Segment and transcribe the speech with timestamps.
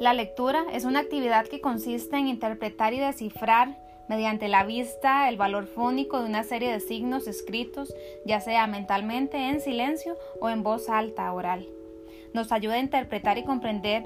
[0.00, 5.36] La lectura es una actividad que consiste en interpretar y descifrar mediante la vista el
[5.36, 7.94] valor fónico de una serie de signos escritos,
[8.26, 11.66] ya sea mentalmente, en silencio o en voz alta oral.
[12.34, 14.04] Nos ayuda a interpretar y comprender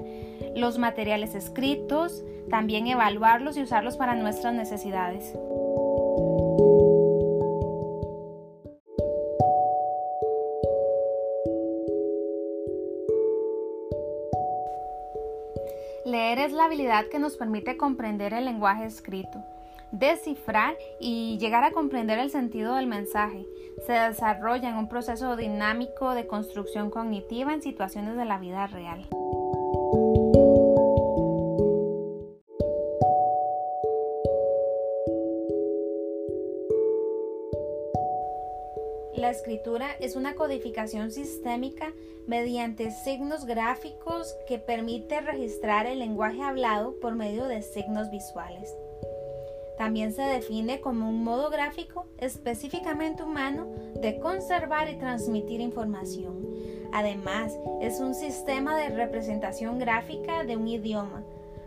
[0.55, 5.33] los materiales escritos, también evaluarlos y usarlos para nuestras necesidades.
[16.09, 19.43] Leer es la habilidad que nos permite comprender el lenguaje escrito,
[19.91, 23.45] descifrar y llegar a comprender el sentido del mensaje.
[23.85, 29.07] Se desarrolla en un proceso dinámico de construcción cognitiva en situaciones de la vida real.
[39.19, 41.91] La escritura es una codificación sistémica
[42.25, 48.73] mediante signos gráficos que permite registrar el lenguaje hablado por medio de signos visuales.
[49.77, 53.67] También se define como un modo gráfico específicamente humano
[54.01, 56.47] de conservar y transmitir información.
[56.93, 61.25] Además, es un sistema de representación gráfica de un idioma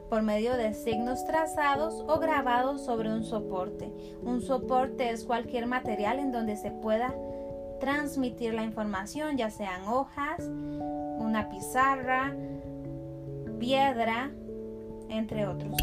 [0.09, 3.91] por medio de signos trazados o grabados sobre un soporte.
[4.23, 7.15] Un soporte es cualquier material en donde se pueda
[7.83, 10.39] transmitir la información, ya sean hojas,
[11.19, 12.33] una pizarra,
[13.59, 14.31] piedra,
[15.09, 15.75] entre otros.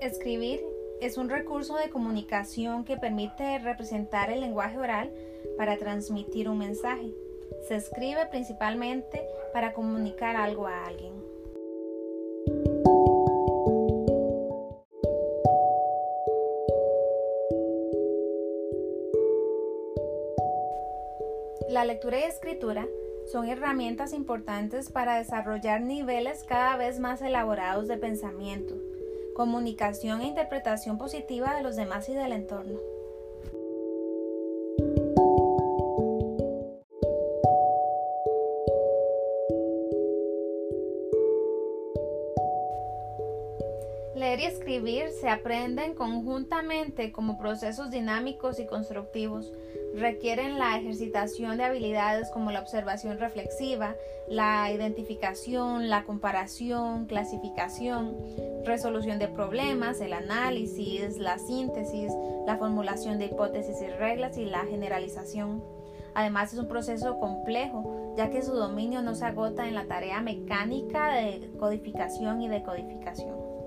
[0.00, 0.60] Escribir
[1.00, 5.10] es un recurso de comunicación que permite representar el lenguaje oral
[5.56, 7.12] para transmitir un mensaje.
[7.66, 11.14] Se escribe principalmente para comunicar algo a alguien.
[21.68, 22.88] La lectura y escritura
[23.30, 28.74] son herramientas importantes para desarrollar niveles cada vez más elaborados de pensamiento,
[29.34, 32.97] comunicación e interpretación positiva de los demás y del entorno.
[44.18, 49.52] Leer y escribir se aprenden conjuntamente como procesos dinámicos y constructivos.
[49.94, 53.94] Requieren la ejercitación de habilidades como la observación reflexiva,
[54.28, 58.16] la identificación, la comparación, clasificación,
[58.64, 62.12] resolución de problemas, el análisis, la síntesis,
[62.44, 65.62] la formulación de hipótesis y reglas y la generalización.
[66.14, 70.20] Además es un proceso complejo, ya que su dominio no se agota en la tarea
[70.20, 73.57] mecánica de codificación y decodificación.